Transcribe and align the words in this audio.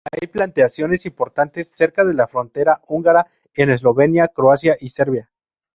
Hay 0.11 0.27
plantaciones 0.29 1.05
importantes 1.05 1.67
cerca 1.75 2.03
de 2.03 2.15
la 2.15 2.27
frontera 2.27 2.81
húngara 2.87 3.27
en 3.53 3.69
Eslovenia, 3.69 4.29
Croacia 4.29 4.75
y 4.79 4.89
Serbia. 4.89 5.29